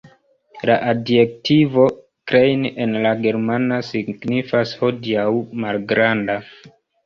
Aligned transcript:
La 0.69 0.77
adjektivo 0.93 1.85
"klein" 2.33 2.65
en 2.87 2.97
la 3.05 3.13
germana 3.27 3.81
signifas 3.93 4.75
hodiaŭ 4.83 5.31
"malgranda". 5.67 6.43